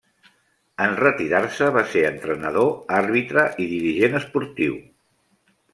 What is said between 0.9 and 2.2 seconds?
retirar-se va ser